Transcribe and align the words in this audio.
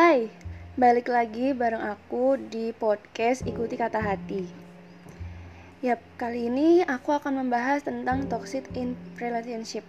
Hai, 0.00 0.32
balik 0.80 1.12
lagi 1.12 1.52
bareng 1.52 1.84
aku 1.84 2.40
di 2.40 2.72
podcast 2.72 3.44
Ikuti 3.44 3.76
Kata 3.76 4.00
Hati. 4.00 4.48
Yap, 5.84 6.00
kali 6.16 6.48
ini 6.48 6.80
aku 6.80 7.12
akan 7.12 7.44
membahas 7.44 7.84
tentang 7.84 8.24
toxic 8.24 8.64
in 8.72 8.96
relationship. 9.20 9.84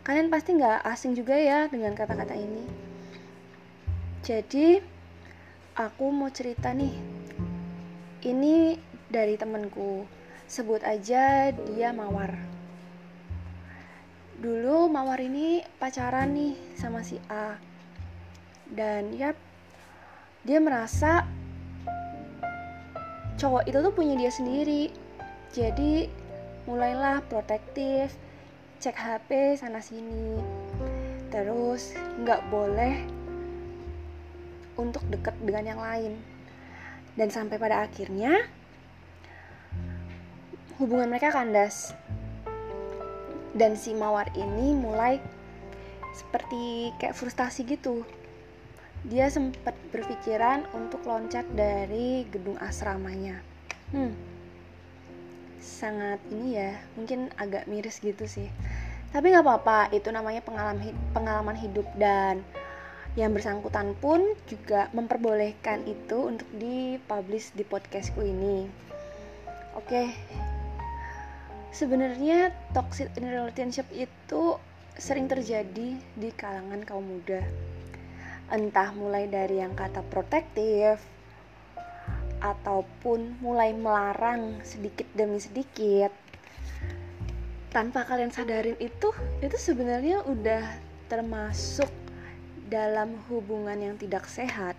Kalian 0.00 0.32
pasti 0.32 0.56
nggak 0.56 0.80
asing 0.80 1.12
juga 1.12 1.36
ya 1.36 1.68
dengan 1.68 1.92
kata-kata 1.92 2.32
ini. 2.40 2.64
Jadi, 4.24 4.80
aku 5.76 6.08
mau 6.08 6.32
cerita 6.32 6.72
nih. 6.72 6.96
Ini 8.24 8.80
dari 9.12 9.36
temenku. 9.36 10.08
Sebut 10.48 10.80
aja 10.80 11.52
dia 11.52 11.92
Mawar. 11.92 12.32
Dulu 14.40 14.88
Mawar 14.88 15.20
ini 15.20 15.60
pacaran 15.76 16.32
nih 16.32 16.56
sama 16.80 17.04
si 17.04 17.20
A 17.28 17.67
dan 18.72 19.16
ya 19.16 19.32
dia 20.44 20.58
merasa 20.60 21.24
cowok 23.38 23.70
itu 23.70 23.78
tuh 23.78 23.94
punya 23.94 24.14
dia 24.18 24.32
sendiri. 24.32 24.90
Jadi 25.54 26.10
mulailah 26.68 27.24
protektif 27.24 28.12
cek 28.82 28.96
HP 28.96 29.56
sana 29.56 29.80
sini. 29.80 30.36
Terus 31.32 31.96
nggak 32.20 32.42
boleh 32.52 32.94
untuk 34.76 35.02
deket 35.08 35.34
dengan 35.40 35.64
yang 35.76 35.80
lain. 35.80 36.12
Dan 37.18 37.30
sampai 37.30 37.58
pada 37.58 37.82
akhirnya 37.86 38.46
hubungan 40.78 41.10
mereka 41.10 41.34
kandas. 41.34 41.94
Dan 43.54 43.74
si 43.74 43.96
mawar 43.96 44.30
ini 44.38 44.76
mulai 44.76 45.18
seperti 46.14 46.94
kayak 46.98 47.14
frustasi 47.14 47.66
gitu 47.66 48.06
dia 49.06 49.30
sempat 49.30 49.78
berpikiran 49.94 50.66
untuk 50.74 51.06
loncat 51.06 51.46
dari 51.54 52.26
gedung 52.26 52.58
asramanya. 52.58 53.38
Hmm, 53.94 54.10
sangat 55.62 56.18
ini 56.34 56.58
ya, 56.58 56.74
mungkin 56.98 57.30
agak 57.38 57.70
miris 57.70 58.02
gitu 58.02 58.26
sih. 58.26 58.50
Tapi 59.14 59.30
nggak 59.30 59.46
apa-apa, 59.46 59.94
itu 59.94 60.10
namanya 60.10 60.42
pengalaman 60.42 60.90
pengalaman 61.14 61.56
hidup 61.56 61.86
dan 61.94 62.42
yang 63.14 63.32
bersangkutan 63.32 63.94
pun 63.98 64.34
juga 64.50 64.90
memperbolehkan 64.92 65.86
itu 65.86 66.34
untuk 66.34 66.48
dipublish 66.58 67.54
di 67.54 67.62
podcastku 67.62 68.20
ini. 68.20 68.68
Oke, 69.78 70.10
sebenarnya 71.70 72.50
toxic 72.74 73.14
relationship 73.16 73.86
itu 73.94 74.58
sering 74.98 75.30
terjadi 75.30 75.94
di 75.94 76.28
kalangan 76.34 76.82
kaum 76.82 77.06
muda 77.06 77.46
entah 78.48 78.96
mulai 78.96 79.28
dari 79.28 79.60
yang 79.60 79.76
kata 79.76 80.00
protektif 80.08 81.00
ataupun 82.38 83.42
mulai 83.42 83.74
melarang 83.74 84.62
sedikit 84.64 85.04
demi 85.12 85.36
sedikit. 85.42 86.14
Tanpa 87.68 88.08
kalian 88.08 88.32
sadarin 88.32 88.78
itu 88.80 89.12
itu 89.44 89.56
sebenarnya 89.60 90.24
udah 90.24 90.64
termasuk 91.12 91.90
dalam 92.68 93.20
hubungan 93.28 93.76
yang 93.76 93.94
tidak 94.00 94.24
sehat. 94.24 94.76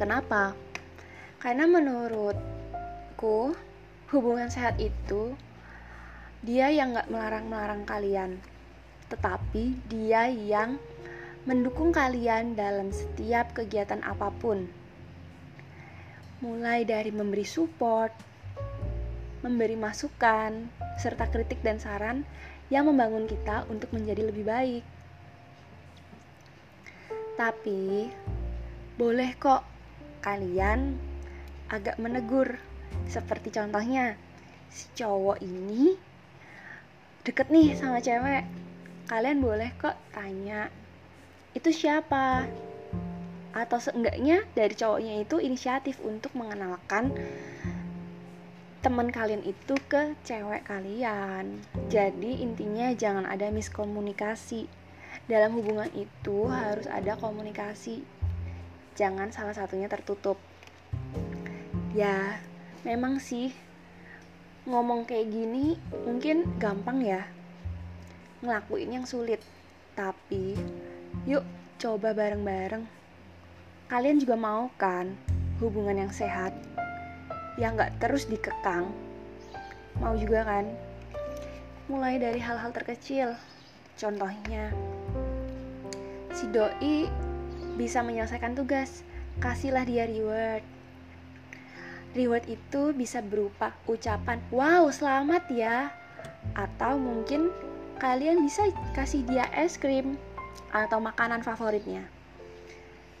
Kenapa? 0.00 0.56
Karena 1.42 1.68
menurutku 1.68 3.52
hubungan 4.08 4.48
sehat 4.48 4.80
itu 4.80 5.36
dia 6.44 6.68
yang 6.72 6.96
nggak 6.96 7.12
melarang-melarang 7.12 7.84
kalian. 7.84 8.40
Tetapi 9.12 9.88
dia 9.88 10.28
yang 10.32 10.80
mendukung 11.44 11.92
kalian 11.92 12.56
dalam 12.56 12.88
setiap 12.88 13.52
kegiatan 13.52 14.00
apa 14.00 14.32
pun. 14.40 14.64
Mulai 16.40 16.88
dari 16.88 17.12
memberi 17.12 17.44
support, 17.44 18.12
memberi 19.44 19.76
masukan, 19.76 20.72
serta 20.96 21.28
kritik 21.28 21.60
dan 21.60 21.76
saran 21.76 22.24
yang 22.72 22.88
membangun 22.88 23.28
kita 23.28 23.68
untuk 23.68 23.92
menjadi 23.92 24.24
lebih 24.24 24.44
baik. 24.48 24.84
Tapi, 27.36 28.08
boleh 28.96 29.30
kok 29.36 29.68
kalian 30.24 30.96
agak 31.68 32.00
menegur. 32.00 32.56
Seperti 33.04 33.52
contohnya, 33.52 34.16
si 34.72 34.88
cowok 34.96 35.44
ini 35.44 35.92
deket 37.20 37.52
nih 37.52 37.76
sama 37.76 38.00
cewek. 38.00 38.48
Kalian 39.12 39.44
boleh 39.44 39.68
kok 39.76 40.00
tanya 40.16 40.72
itu 41.54 41.70
siapa? 41.70 42.50
Atau 43.54 43.78
seenggaknya 43.78 44.42
dari 44.58 44.74
cowoknya 44.74 45.22
itu 45.22 45.38
inisiatif 45.38 46.02
untuk 46.02 46.34
mengenalkan 46.34 47.14
teman 48.84 49.08
kalian 49.08 49.40
itu 49.46 49.78
ke 49.88 50.12
cewek 50.28 50.68
kalian. 50.68 51.62
Jadi 51.88 52.44
intinya 52.44 52.92
jangan 52.92 53.24
ada 53.24 53.48
miskomunikasi. 53.48 54.68
Dalam 55.24 55.56
hubungan 55.56 55.88
itu 55.96 56.50
harus 56.52 56.84
ada 56.90 57.16
komunikasi. 57.16 58.04
Jangan 58.92 59.32
salah 59.32 59.56
satunya 59.56 59.88
tertutup. 59.88 60.36
Ya 61.96 62.42
memang 62.84 63.22
sih 63.22 63.56
ngomong 64.68 65.08
kayak 65.08 65.32
gini 65.32 65.80
mungkin 66.04 66.44
gampang 66.60 67.00
ya. 67.00 67.24
Ngelakuin 68.44 69.00
yang 69.00 69.06
sulit. 69.08 69.40
Tapi 69.96 70.58
Yuk, 71.24 71.40
coba 71.80 72.12
bareng-bareng. 72.12 72.84
Kalian 73.88 74.20
juga 74.20 74.36
mau 74.36 74.68
kan 74.76 75.16
hubungan 75.56 76.04
yang 76.04 76.12
sehat, 76.12 76.52
yang 77.56 77.80
gak 77.80 77.96
terus 77.96 78.28
dikekang? 78.28 78.92
Mau 80.04 80.12
juga 80.20 80.44
kan? 80.44 80.68
Mulai 81.88 82.20
dari 82.20 82.36
hal-hal 82.44 82.76
terkecil, 82.76 83.32
contohnya 83.96 84.68
si 86.36 86.44
doi 86.52 87.08
bisa 87.80 88.04
menyelesaikan 88.04 88.52
tugas, 88.52 89.00
kasihlah 89.40 89.88
dia 89.88 90.04
reward. 90.04 90.60
Reward 92.12 92.44
itu 92.52 92.92
bisa 92.92 93.24
berupa 93.24 93.72
ucapan, 93.88 94.44
"Wow, 94.52 94.92
selamat 94.92 95.48
ya." 95.48 95.88
Atau 96.52 97.00
mungkin 97.00 97.48
kalian 97.96 98.44
bisa 98.44 98.68
kasih 98.92 99.24
dia 99.24 99.48
es 99.56 99.80
krim 99.80 100.20
atau 100.74 100.98
makanan 100.98 101.42
favoritnya. 101.46 102.06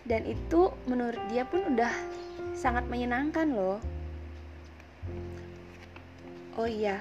Dan 0.04 0.28
itu 0.28 0.68
menurut 0.84 1.20
dia 1.32 1.48
pun 1.48 1.64
udah 1.64 1.90
sangat 2.52 2.84
menyenangkan 2.88 3.48
loh. 3.52 3.80
Oh 6.54 6.68
iya. 6.68 7.00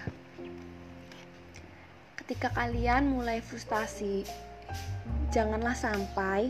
Ketika 2.15 2.49
kalian 2.55 3.11
mulai 3.11 3.43
frustasi, 3.43 4.23
janganlah 5.29 5.75
sampai 5.75 6.49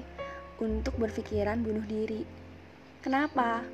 untuk 0.62 0.96
berpikiran 1.02 1.66
bunuh 1.66 1.84
diri. 1.84 2.24
Kenapa? 3.02 3.66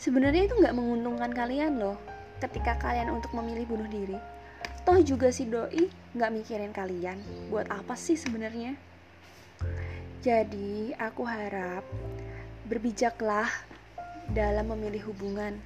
Sebenarnya 0.00 0.48
itu 0.48 0.56
nggak 0.56 0.72
menguntungkan 0.72 1.34
kalian 1.34 1.76
loh 1.76 2.00
ketika 2.40 2.80
kalian 2.80 3.12
untuk 3.12 3.36
memilih 3.36 3.68
bunuh 3.68 3.90
diri 3.92 4.39
toh 4.86 4.98
juga 5.04 5.28
si 5.30 5.46
doi 5.46 5.88
nggak 6.16 6.32
mikirin 6.32 6.72
kalian. 6.74 7.20
Buat 7.52 7.70
apa 7.70 7.94
sih 7.94 8.16
sebenarnya? 8.16 8.76
Jadi 10.20 10.92
aku 10.96 11.24
harap 11.24 11.84
berbijaklah 12.68 13.48
dalam 14.30 14.70
memilih 14.76 15.12
hubungan. 15.12 15.56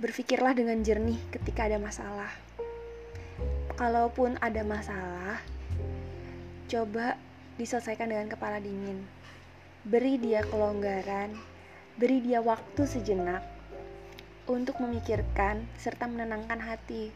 Berpikirlah 0.00 0.56
dengan 0.56 0.80
jernih 0.80 1.20
ketika 1.32 1.68
ada 1.68 1.76
masalah. 1.76 2.32
Kalaupun 3.76 4.36
ada 4.40 4.60
masalah 4.64 5.40
coba 6.68 7.16
diselesaikan 7.56 8.08
dengan 8.08 8.28
kepala 8.28 8.60
dingin. 8.60 9.04
Beri 9.84 10.20
dia 10.20 10.44
kelonggaran 10.44 11.32
beri 12.00 12.24
dia 12.24 12.40
waktu 12.40 12.88
sejenak 12.88 13.44
untuk 14.50 14.82
memikirkan 14.82 15.62
serta 15.78 16.10
menenangkan 16.10 16.58
hati. 16.58 17.14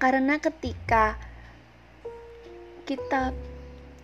Karena 0.00 0.40
ketika 0.40 1.20
kita 2.88 3.36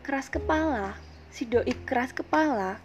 keras 0.05 0.29
kepala, 0.29 1.01
si 1.33 1.49
doi 1.49 1.73
keras 1.89 2.13
kepala, 2.13 2.79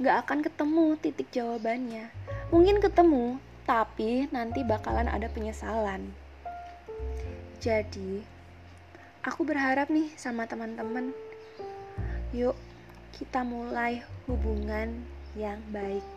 nggak 0.00 0.16
akan 0.24 0.38
ketemu 0.40 0.86
titik 0.98 1.28
jawabannya. 1.30 2.08
Mungkin 2.48 2.80
ketemu, 2.80 3.36
tapi 3.68 4.26
nanti 4.32 4.64
bakalan 4.64 5.06
ada 5.06 5.28
penyesalan. 5.28 6.10
Jadi, 7.60 8.24
aku 9.22 9.44
berharap 9.44 9.92
nih 9.92 10.12
sama 10.18 10.48
teman-teman, 10.48 11.12
yuk 12.32 12.56
kita 13.16 13.46
mulai 13.46 14.04
hubungan 14.28 14.92
yang 15.38 15.60
baik 15.72 16.15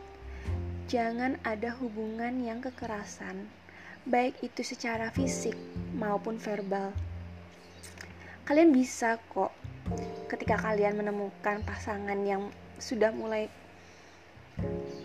jangan 0.89 1.37
ada 1.45 1.69
hubungan 1.77 2.41
yang 2.41 2.65
kekerasan, 2.65 3.45
baik 4.09 4.41
itu 4.41 4.65
secara 4.65 5.13
fisik 5.13 5.53
maupun 5.93 6.41
verbal. 6.41 6.89
Kalian 8.49 8.73
bisa 8.73 9.21
kok 9.29 9.53
ketika 10.33 10.57
kalian 10.57 10.97
menemukan 10.97 11.61
pasangan 11.61 12.17
yang 12.25 12.49
sudah 12.81 13.13
mulai 13.13 13.45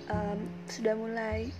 um, 0.09 0.41
sudah 0.73 0.97
mulai 0.97 1.53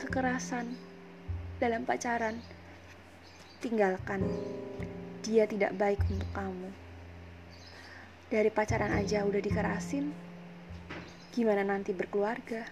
kekerasan 0.00 0.72
dalam 1.60 1.84
pacaran 1.84 2.40
tinggalkan 3.60 4.24
dia 5.20 5.44
tidak 5.44 5.76
baik 5.76 6.00
untuk 6.08 6.28
kamu 6.32 6.72
dari 8.32 8.48
pacaran 8.48 8.96
aja 8.96 9.28
udah 9.28 9.44
dikerasin 9.44 10.31
gimana 11.32 11.64
nanti 11.64 11.96
berkeluarga 11.96 12.68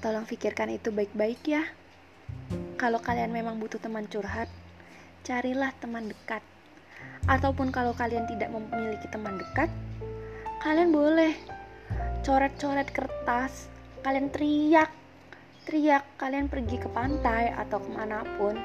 tolong 0.00 0.24
pikirkan 0.24 0.72
itu 0.72 0.94
baik-baik 0.94 1.42
ya 1.44 1.66
kalau 2.80 2.96
kalian 2.96 3.28
memang 3.28 3.60
butuh 3.60 3.76
teman 3.76 4.08
curhat, 4.08 4.48
carilah 5.20 5.68
teman 5.84 6.08
dekat. 6.08 6.40
Ataupun 7.28 7.68
kalau 7.68 7.92
kalian 7.92 8.24
tidak 8.24 8.48
memiliki 8.48 9.04
teman 9.12 9.36
dekat, 9.36 9.68
kalian 10.64 10.88
boleh 10.88 11.36
coret-coret 12.24 12.88
kertas, 12.88 13.68
kalian 14.00 14.32
teriak, 14.32 14.88
teriak, 15.68 16.08
kalian 16.16 16.48
pergi 16.48 16.80
ke 16.80 16.88
pantai 16.88 17.52
atau 17.52 17.84
ke 17.84 17.90
mana 17.92 18.24
pun, 18.40 18.56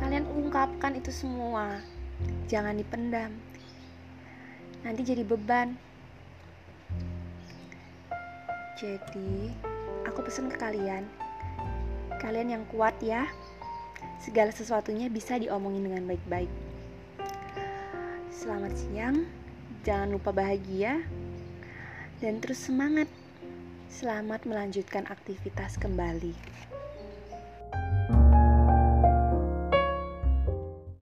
kalian 0.00 0.24
ungkapkan 0.24 0.96
itu 0.96 1.12
semua. 1.12 1.84
Jangan 2.48 2.72
dipendam, 2.72 3.36
nanti 4.80 5.04
jadi 5.04 5.28
beban. 5.28 5.76
Jadi, 8.78 9.50
aku 10.06 10.22
pesan 10.22 10.46
ke 10.46 10.54
kalian, 10.54 11.02
kalian 12.22 12.54
yang 12.54 12.64
kuat 12.70 12.94
ya 13.02 13.26
segala 14.22 14.54
sesuatunya 14.54 15.10
bisa 15.10 15.34
diomongin 15.34 15.90
dengan 15.90 16.06
baik-baik. 16.06 16.46
Selamat 18.30 18.78
siang, 18.78 19.26
jangan 19.82 20.14
lupa 20.14 20.30
bahagia, 20.30 21.02
dan 22.22 22.38
terus 22.38 22.70
semangat. 22.70 23.10
Selamat 23.90 24.46
melanjutkan 24.46 25.10
aktivitas 25.10 25.74
kembali. 25.82 26.38